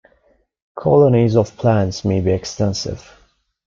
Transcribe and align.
Colonies 0.73 1.35
of 1.35 1.55
plants 1.57 2.03
may 2.03 2.21
be 2.21 2.31
extensive. 2.31 3.15